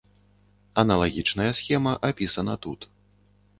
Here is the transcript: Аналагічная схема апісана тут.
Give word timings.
Аналагічная 0.83 1.47
схема 1.59 1.93
апісана 2.11 2.59
тут. 2.67 2.79